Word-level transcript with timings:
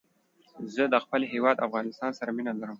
زه 0.73 0.83
د 0.93 0.95
خپل 1.03 1.21
هېواد 1.33 1.63
افغانستان 1.67 2.11
سره 2.19 2.29
مينه 2.37 2.51
لرم 2.59 2.69